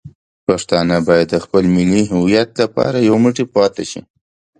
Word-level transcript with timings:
پښتانه 0.47 0.95
باید 1.07 1.27
د 1.31 1.35
خپل 1.45 1.63
ملي 1.75 2.03
هویت 2.13 2.49
لپاره 2.61 2.97
یو 3.07 3.15
موټی 3.23 3.45
پاتې 3.55 3.83
شي. 3.91 4.01